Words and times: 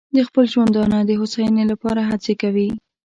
د 0.15 0.17
خپل 0.27 0.45
ژوندانه 0.53 0.97
د 1.05 1.11
هوساینې 1.19 1.63
لپاره 1.71 2.01
هڅې 2.09 2.33
کوي. 2.41 2.69